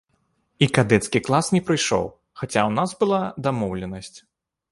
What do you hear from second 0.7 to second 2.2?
кадэцкі клас не прыйшоў,